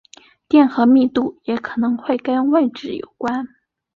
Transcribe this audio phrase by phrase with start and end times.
[0.47, 3.47] 电荷密度也可能会跟位置有关。